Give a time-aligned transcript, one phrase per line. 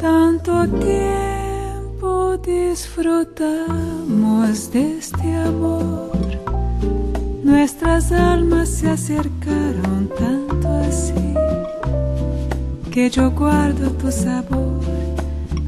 [0.00, 6.10] Tanto tiempo disfrutamos de este amor.
[7.44, 11.34] Nuestras almas se acercaron tanto así
[12.90, 14.80] que yo guardo tu sabor,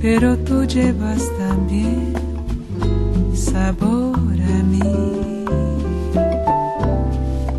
[0.01, 2.15] pero tú llevas también
[3.35, 5.45] sabor a mí.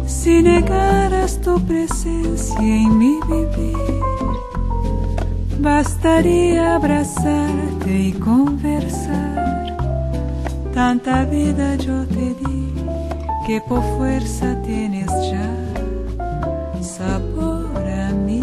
[0.08, 4.23] Si negaras tu presencia en mi vivir,
[5.60, 9.78] bastaría abrazarte y conversar.
[10.74, 12.74] Tanta vida yo te di
[13.46, 15.50] que por fuerza tienes ya
[16.82, 18.42] sabor a mí.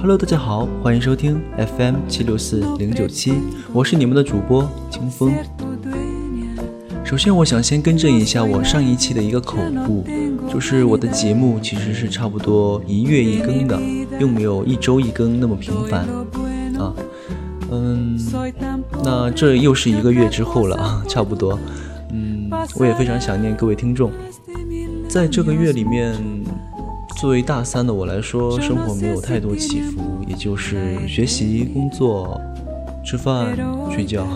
[0.00, 3.34] Hello，大家好，欢迎收听 FM 七六四零九七，
[3.72, 5.32] 我是你们的主播清风。
[7.06, 10.04] 首先，我想先更正一下我上一期的一个口误，
[10.52, 13.80] 就是我的节目其实是差不多一月一更的，
[14.18, 16.00] 并没有一周一更那么频繁
[16.76, 16.92] 啊。
[17.70, 18.18] 嗯，
[19.04, 21.56] 那这又是一个月之后了啊， 差不多。
[22.10, 24.10] 嗯，我也非常想念各位听众。
[25.08, 26.12] 在这个月里面，
[27.20, 32.40] 作为大三的我来说，生活没有太多起伏，也就是学习、工作、
[33.06, 33.56] 吃饭、
[33.88, 34.26] 睡觉。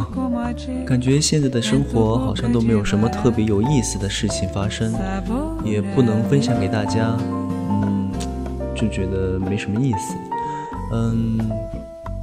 [0.87, 4.95] 感觉现在的生活好像都没有什么特别有意思的事情发生，
[5.65, 7.19] 也不能分享给大家，
[7.69, 8.09] 嗯，
[8.73, 10.15] 就觉得没什么意思。
[10.93, 11.51] 嗯，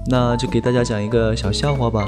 [0.06, 2.08] 那就给大家讲一个小笑话吧。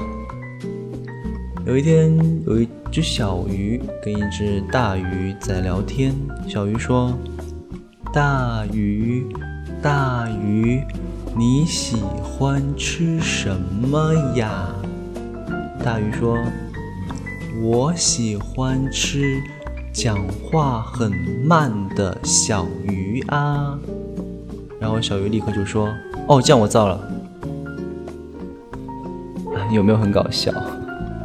[1.65, 2.17] 有一天，
[2.47, 6.15] 有一只小鱼跟一只大鱼在聊天。
[6.47, 7.13] 小鱼说
[8.13, 9.27] ：“大鱼，
[9.81, 10.81] 大鱼，
[11.35, 14.69] 你喜欢吃什么呀？”
[15.83, 16.37] 大鱼说
[17.63, 19.41] ：“我喜欢吃
[19.93, 21.11] 讲话很
[21.45, 23.79] 慢的小鱼啊。”
[24.79, 25.89] 然后小鱼立刻就说
[26.27, 26.99] ：“哦，这样我造了。
[29.73, 30.51] ”有没有很搞笑？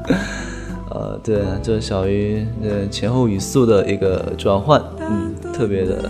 [0.90, 6.08] 呃，对，这小鱼呃前后语速的一个转换，嗯，特别的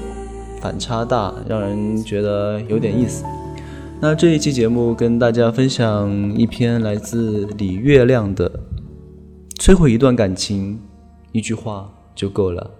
[0.60, 3.25] 反差大，让人觉得有点意思。
[4.00, 8.50] 那这一期节目跟大家分享一篇来自李月亮的
[9.59, 10.78] 《摧毁一段感情，
[11.32, 12.71] 一句话就够了》。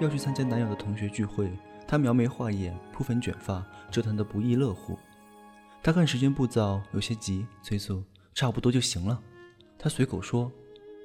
[0.00, 1.50] 要去参加男友的同学聚会，
[1.86, 4.98] 她描眉画眼，铺粉卷发，折腾得不亦乐乎。
[5.82, 8.02] 她看时间不早，有些急，催促
[8.34, 9.20] ：“差不多就行了。”
[9.78, 10.50] 她随口说：“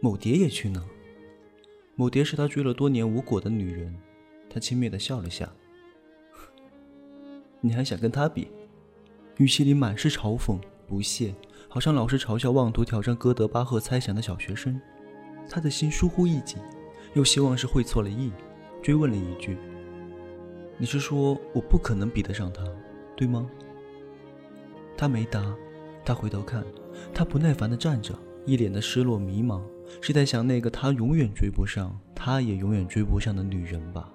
[0.01, 0.83] 某蝶也去呢。”
[1.95, 3.93] 某蝶是她追了多年无果的女人，
[4.49, 5.49] 她轻蔑地笑了下
[7.59, 8.49] ：“你还想跟他比？”
[9.37, 10.57] 语气里满是嘲讽、
[10.87, 11.35] 不屑，
[11.67, 14.79] 好像老是嘲笑妄图挑战哥德巴赫猜想的小学生。
[15.49, 16.57] 他的心疏忽一紧，
[17.13, 18.31] 又希望是会错了意，
[18.85, 19.57] 追问了一句
[20.77, 22.63] ：“你是说我不可能比得上他，
[23.17, 23.49] 对吗？”
[24.95, 25.55] 他没答，
[26.05, 26.63] 他回头看，
[27.11, 28.13] 他不耐烦地站着，
[28.45, 29.59] 一脸的失落迷茫，
[30.01, 34.07] 是在想那个他永远追不上，他也永远追不上的女人吧。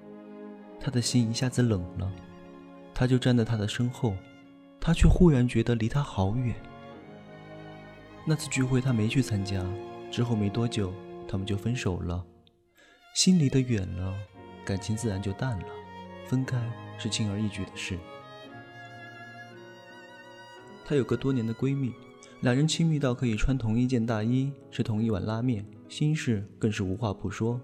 [0.78, 2.08] 他的心一下子冷了，
[2.94, 4.14] 他就站在他的身后，
[4.80, 6.54] 他却忽然觉得离他好远。
[8.24, 9.66] 那次聚会他没去参加，
[10.12, 10.92] 之后没多久，
[11.26, 12.24] 他们就分手了。
[13.16, 14.14] 心离得远了，
[14.64, 15.66] 感情自然就淡了，
[16.26, 16.60] 分开
[16.98, 17.98] 是轻而易举的事。
[20.84, 21.92] 她有个多年的闺蜜，
[22.40, 27.60] 两人亲密到可以穿同一件大衣，吃同一碗拉面，心事更是无话不说。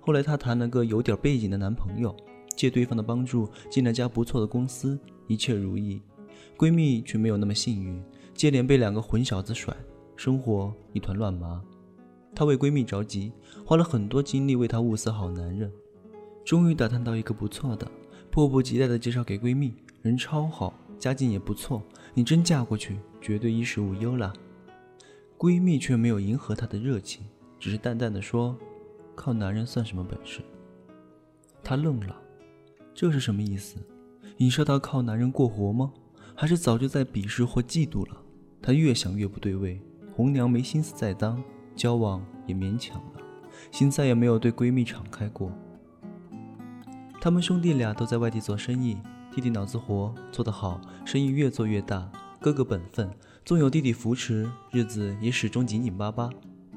[0.00, 2.16] 后来她谈了个有点背景的男朋友，
[2.56, 6.00] 借对方的帮助进了家不错的公司，一切如意。
[6.56, 8.02] 闺蜜却没有那么幸运，
[8.34, 9.76] 接连被两个混小子甩，
[10.16, 11.62] 生活一团乱麻。
[12.34, 13.32] 她为闺蜜着急，
[13.64, 15.72] 花了很多精力为她物色好男人，
[16.48, 17.86] 终于打探到一个不错的，
[18.30, 21.82] 迫不及待地介绍给闺蜜，人超好，家境也不错，
[22.14, 24.32] 你真嫁过去绝对衣食无忧啦。
[25.36, 27.26] 闺蜜却没有迎合她的热情，
[27.60, 28.56] 只是淡淡的说
[29.14, 30.40] ：“靠男人算什么本事？”
[31.62, 32.16] 她愣了，
[32.94, 33.76] 这是什么意思？
[34.38, 35.92] 影射到靠男人过活吗？
[36.34, 38.22] 还是早就在鄙视或嫉妒了？
[38.62, 39.78] 她越想越不对味，
[40.14, 41.44] 红娘没心思再当。
[41.76, 43.20] 交往也勉强了，
[43.70, 45.52] 心再也没有对闺蜜敞开过。
[47.28, 48.96] 他们兄弟俩都在外地做生意，
[49.30, 52.10] 弟弟脑子活，做得好，生意越做越大。
[52.40, 53.06] 哥哥本分，
[53.44, 56.30] 纵有弟弟扶持，日子也始终紧紧巴巴。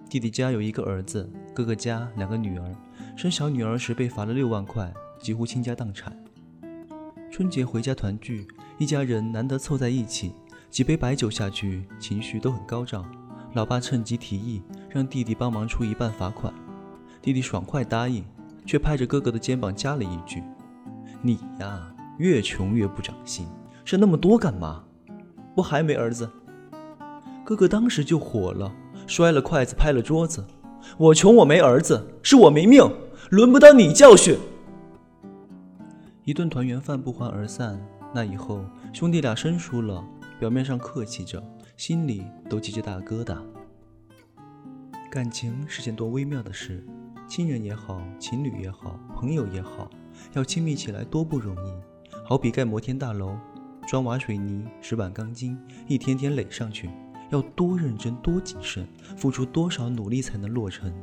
[0.09, 2.69] 弟弟家有一个儿子，哥哥家两个女儿。
[3.15, 6.13] 生小女儿时被罚了六万块，几乎倾家荡产。
[7.31, 8.45] 春节回家团聚，
[8.77, 10.33] 一家人难得凑在一起，
[10.69, 13.09] 几杯白酒下去，情绪都很高涨。
[13.53, 16.53] 老爸趁机提议让弟弟帮忙出一半罚款，
[17.21, 18.25] 弟弟爽快答应，
[18.65, 20.43] 却拍着哥哥的肩膀加了一句
[21.21, 23.47] ：“你呀，越穷越不长心，
[23.85, 24.83] 生那么多干嘛？
[25.55, 26.29] 不还没儿子？”
[27.43, 28.73] 哥哥当时就火了，
[29.07, 30.45] 摔了筷子，拍了桌子
[30.97, 32.81] ：“我穷，我没儿子，是我没命，
[33.29, 34.37] 轮不到你教训。”
[36.23, 37.79] 一顿团圆饭不欢而散。
[38.13, 40.05] 那以后，兄弟俩生疏了，
[40.39, 41.41] 表面上客气着。
[41.77, 43.37] 心里都记着大疙瘩。
[45.09, 46.85] 感情是件多微妙的事，
[47.31, 49.89] 亲人也好，情侣也好，朋友也好，
[50.33, 51.71] 要亲密起来多不容易。
[52.25, 53.37] 好比盖摩天大楼，
[53.87, 55.57] 砖瓦水泥石板钢筋，
[55.87, 56.89] 一天天垒上去，
[57.29, 58.85] 要多认真多谨慎，
[59.15, 60.93] 付出多少努力才能落成。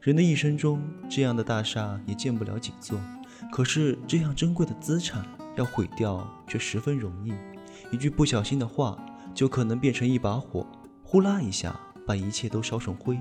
[0.00, 2.98] 人的一生中，这样的大厦也建不了几座，
[3.52, 5.22] 可是这样珍贵的资产
[5.56, 7.34] 要毁掉却十分容易。
[7.94, 8.98] 一句不小心的话。
[9.34, 10.66] 就可能变成一把火，
[11.02, 11.74] 呼啦一下
[12.06, 13.18] 把一切都烧成灰。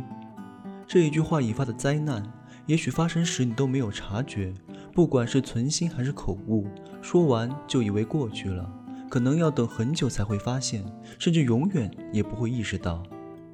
[0.92, 2.22] 这一句话引发的灾难，
[2.66, 4.54] 也许发生时你都没有察觉，
[4.92, 6.68] 不管是存心还是口误，
[7.02, 8.70] 说完就以为过去了，
[9.10, 10.84] 可能要等很久才会发现，
[11.18, 13.02] 甚至永远也不会意识到，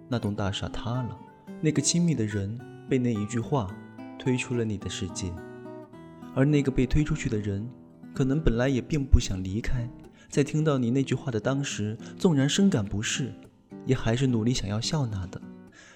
[0.09, 1.15] 那栋大厦塌了，
[1.61, 2.57] 那个亲密的人
[2.89, 3.69] 被那一句话
[4.17, 5.31] 推出了你的世界，
[6.33, 7.69] 而那个被推出去的人，
[8.15, 9.87] 可能本来也并不想离开。
[10.27, 13.31] 在听到你那句话的当时，纵然深感不适，
[13.85, 15.39] 也还是努力想要笑纳的。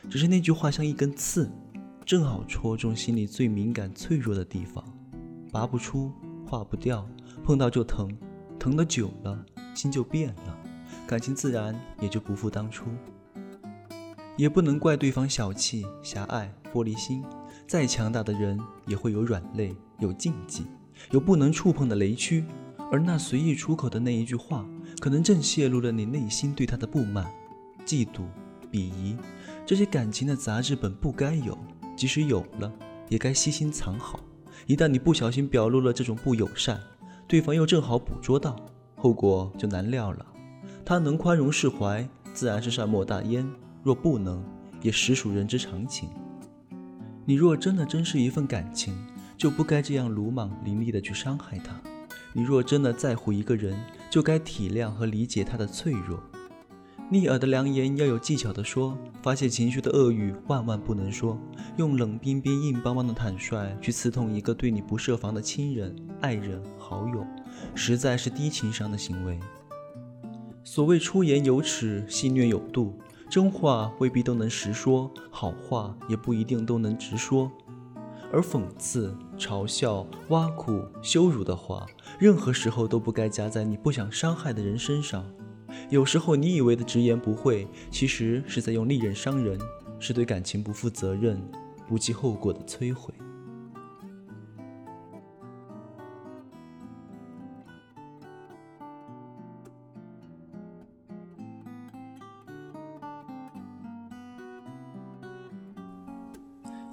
[0.10, 1.50] 只是那句话像一根刺，
[2.06, 4.84] 正好戳中心里最敏感、脆弱的地方，
[5.52, 6.12] 拔不出，
[6.46, 7.08] 化不掉，
[7.44, 8.16] 碰到就疼，
[8.60, 10.58] 疼得久了，心就变了，
[11.08, 12.86] 感情自然也就不复当初。
[14.38, 17.24] 也不能怪对方小气、狭隘、玻璃心，
[17.68, 20.66] 再强大的人也会有软肋、有禁忌、
[21.12, 22.44] 有不能触碰的雷区。
[22.92, 24.66] 而那随意出口的那一句话，
[25.00, 27.32] 可能正泄露了你内心对他的不满、
[27.86, 28.24] 嫉妒、
[28.72, 29.16] 鄙夷。
[29.72, 31.58] 这些感情的杂质本不该有，
[31.96, 32.70] 即使有了，
[33.08, 34.20] 也该悉心藏好。
[34.68, 36.78] 一旦你不小心表露了这种不友善，
[37.26, 38.54] 对方又正好捕捉到，
[38.98, 40.26] 后果就难料了。
[40.84, 43.46] 他能宽容释怀，自然是善莫大焉；
[43.82, 44.44] 若不能，
[44.82, 46.10] 也实属人之常情。
[47.24, 48.94] 你若真的珍视一份感情，
[49.38, 51.82] 就不该这样鲁莽凌厉的去伤害他。
[52.34, 53.80] 你若真的在乎一个人，
[54.10, 56.22] 就该体谅和理解他的脆弱。
[57.14, 61.38] 逆耳的良言要有技巧的说，发泄情绪的恶语万万不能说。
[61.76, 67.28] 用冷冰冰、硬邦邦的坦率去刺痛一个对你不设防的亲人、爱人、好友，
[67.76, 69.38] 实在是低情商的行为。
[70.64, 72.98] 所谓出言有尺，戏谑有度，
[73.30, 77.52] 真话未必都能实说，好话也不一定都能直说。
[78.32, 81.86] 而讽刺、嘲笑、挖苦、羞辱的话，
[82.18, 85.26] 任何时候都不该加在你不想伤害的人身上。
[85.90, 89.60] 有时候你以为的直言不讳，其实是在用利刃伤人，
[90.00, 91.42] 是对感情不负责任、
[91.88, 93.14] 不计后果的摧毁。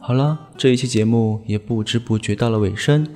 [0.00, 3.06] 好了，这一期节目也不知不觉到了尾声。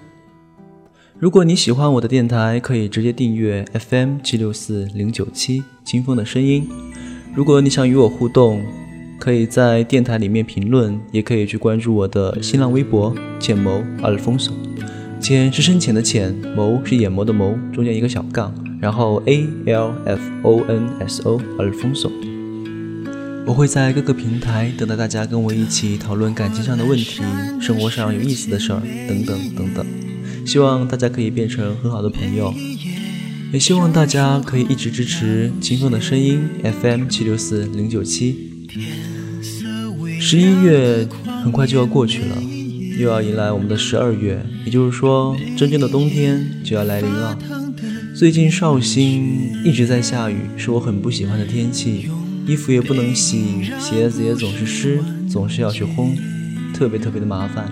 [1.22, 6.68] 如果你喜欢我的电台，可以直接订阅 FM 七六四零九七清风的声音。
[7.32, 8.60] 如果你想与我互动，
[9.20, 14.52] 可以在电台里面评论，也可以去关注我的新浪微博浅谋阿尔丰索。
[15.20, 22.10] 浅是深浅的浅，谋是眼眸的眸，中间一个小杠，然后 A L F O N S O 阿尔丰索。
[23.46, 27.22] 我会在各个平台等待大家跟我一起讨论感情上的问题、
[27.60, 29.86] 生活上有意思的事儿等等等等。
[30.44, 32.52] 希望大家可以变成很好的朋友，
[33.52, 38.50] 也希望大家可以一直支持清风的声音 FM 七六四零九七。
[40.20, 41.06] 十一月
[41.42, 42.36] 很快就要过去了，
[42.98, 47.38] 又要迎来我们的十二月，也就是说，真正的冬天就要来临了。
[48.14, 52.08] 最近绍兴一直在下雨，是我很不喜欢的天气。
[52.46, 53.44] 衣服也不能洗，
[53.80, 56.10] 鞋子也总是湿，总是要去烘，
[56.74, 57.70] 特别特别的麻烦。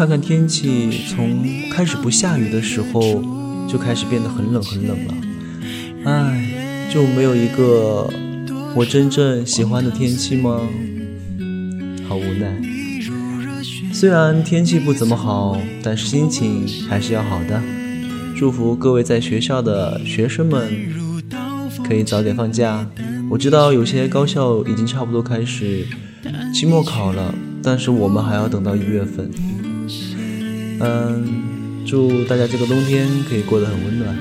[0.00, 3.22] 看看天气，从开始不下雨的时候，
[3.68, 5.14] 就开始变得很冷很冷了。
[6.06, 8.10] 唉，就没有一个
[8.74, 10.58] 我真正喜欢的天气吗？
[12.08, 12.50] 好无奈。
[13.92, 17.60] 虽然天气不怎么好，但是心情还是要好的。
[18.34, 20.66] 祝福各位在学校的学生们
[21.86, 22.88] 可以早点放假。
[23.28, 25.86] 我知道有些高校已经差不多开始
[26.54, 29.30] 期末考了，但是我们还要等到一月份。
[30.80, 34.16] 嗯，祝大家这个冬天可以过得很温暖，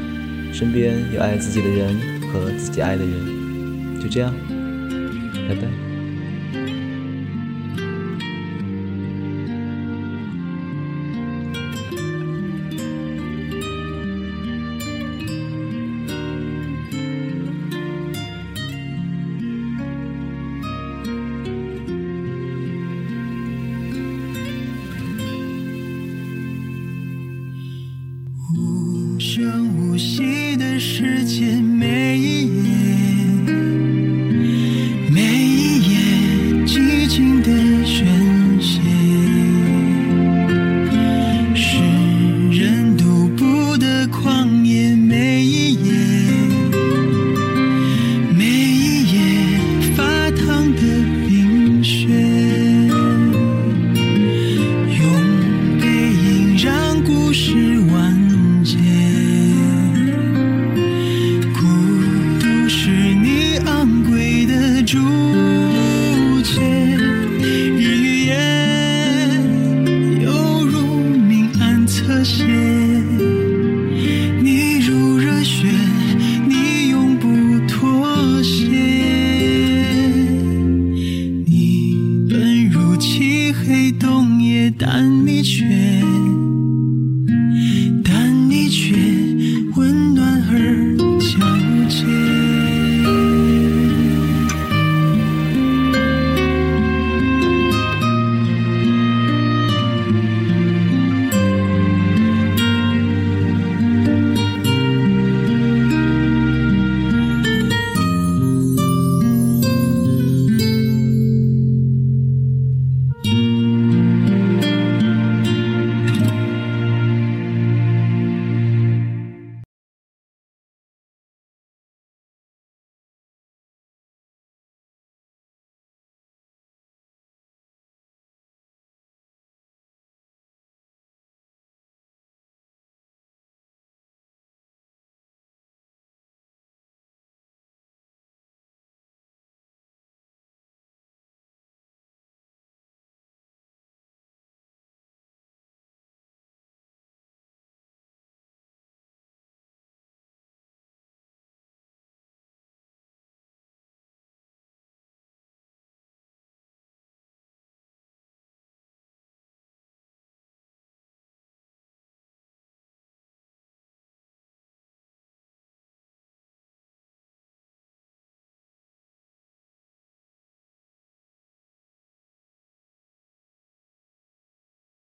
[0.53, 1.95] 身边有爱自己的人
[2.31, 4.01] 和自己爱的人。
[4.01, 4.33] 就这样，
[5.47, 5.88] 拜拜。
[28.57, 31.68] 无声无息的时间